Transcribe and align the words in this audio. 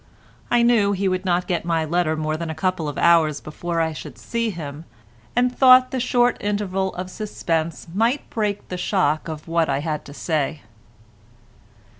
I 0.49 0.63
knew 0.63 0.93
he 0.93 1.07
would 1.07 1.25
not 1.25 1.45
get 1.47 1.63
my 1.63 1.85
letter 1.85 2.17
more 2.17 2.35
than 2.35 2.49
a 2.49 2.55
couple 2.55 2.89
of 2.89 2.97
hours 2.97 3.39
before 3.39 3.79
I 3.79 3.93
should 3.93 4.17
see 4.17 4.49
him, 4.49 4.85
and 5.35 5.55
thought 5.55 5.91
the 5.91 5.99
short 5.99 6.37
interval 6.39 6.95
of 6.95 7.11
suspense 7.11 7.85
might 7.93 8.27
break 8.31 8.67
the 8.69 8.77
shock 8.77 9.27
of 9.27 9.47
what 9.47 9.69
I 9.69 9.77
had 9.81 10.03
to 10.05 10.13
say. 10.15 10.63